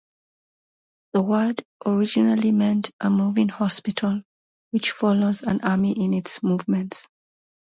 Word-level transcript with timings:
The 1.13 1.21
word 1.21 1.63
originally 1.85 2.51
meant 2.51 2.89
a 2.99 3.11
moving 3.11 3.49
hospital, 3.49 4.23
which 4.71 4.89
follows 4.93 5.43
an 5.43 5.61
army 5.61 5.91
in 5.91 6.15
its 6.15 6.41
movements. 6.41 7.07